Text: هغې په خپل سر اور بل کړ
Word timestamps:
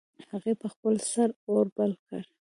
هغې 0.31 0.53
په 0.61 0.67
خپل 0.73 0.95
سر 1.11 1.29
اور 1.51 1.65
بل 1.77 1.91
کړ 2.07 2.21